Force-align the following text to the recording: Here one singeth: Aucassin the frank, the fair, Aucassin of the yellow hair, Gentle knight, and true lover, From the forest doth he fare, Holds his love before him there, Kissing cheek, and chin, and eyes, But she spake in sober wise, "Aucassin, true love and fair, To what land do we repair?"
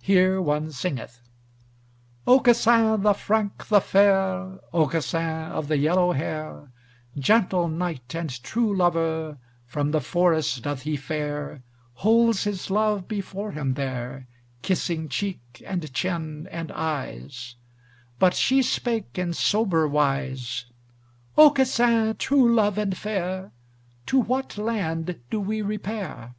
Here 0.00 0.40
one 0.40 0.70
singeth: 0.70 1.20
Aucassin 2.28 3.02
the 3.02 3.12
frank, 3.12 3.66
the 3.66 3.80
fair, 3.80 4.60
Aucassin 4.72 5.50
of 5.50 5.66
the 5.66 5.76
yellow 5.76 6.12
hair, 6.12 6.70
Gentle 7.18 7.66
knight, 7.66 8.14
and 8.14 8.30
true 8.44 8.72
lover, 8.76 9.36
From 9.66 9.90
the 9.90 10.00
forest 10.00 10.62
doth 10.62 10.82
he 10.82 10.94
fare, 10.96 11.64
Holds 11.94 12.44
his 12.44 12.70
love 12.70 13.08
before 13.08 13.50
him 13.50 13.74
there, 13.74 14.28
Kissing 14.62 15.08
cheek, 15.08 15.60
and 15.66 15.92
chin, 15.92 16.46
and 16.52 16.70
eyes, 16.70 17.56
But 18.20 18.34
she 18.34 18.62
spake 18.62 19.18
in 19.18 19.32
sober 19.32 19.88
wise, 19.88 20.66
"Aucassin, 21.36 22.14
true 22.18 22.54
love 22.54 22.78
and 22.78 22.96
fair, 22.96 23.50
To 24.06 24.20
what 24.20 24.56
land 24.56 25.18
do 25.32 25.40
we 25.40 25.62
repair?" 25.62 26.36